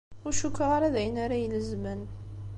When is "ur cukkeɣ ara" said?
0.25-0.93